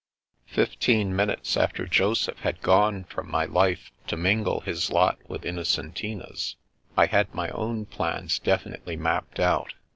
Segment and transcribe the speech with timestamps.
[0.47, 6.55] Fifteen minutes after Joseph had gone from my life to mingle his lot with Innocentina's,
[6.97, 9.73] I had my own plans definitely mapped out.